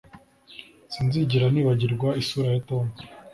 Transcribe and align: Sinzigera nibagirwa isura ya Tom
Sinzigera 0.93 1.45
nibagirwa 1.51 2.09
isura 2.21 2.47
ya 2.53 2.59
Tom 2.69 2.85